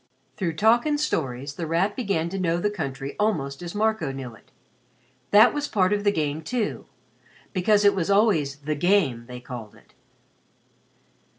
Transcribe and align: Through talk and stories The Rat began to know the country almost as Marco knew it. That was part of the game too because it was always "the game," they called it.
Through 0.35 0.53
talk 0.53 0.87
and 0.87 0.99
stories 0.99 1.53
The 1.53 1.67
Rat 1.67 1.95
began 1.95 2.27
to 2.29 2.39
know 2.39 2.57
the 2.57 2.71
country 2.71 3.15
almost 3.19 3.61
as 3.61 3.75
Marco 3.75 4.11
knew 4.11 4.33
it. 4.33 4.49
That 5.29 5.53
was 5.53 5.67
part 5.67 5.93
of 5.93 6.03
the 6.03 6.11
game 6.11 6.41
too 6.41 6.87
because 7.53 7.85
it 7.85 7.93
was 7.93 8.09
always 8.09 8.55
"the 8.55 8.73
game," 8.73 9.25
they 9.27 9.39
called 9.39 9.75
it. 9.75 9.93